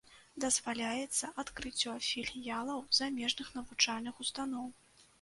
[0.45, 4.67] Дазваляецца адкрыццё філіялаў замежных навучальных устаноў.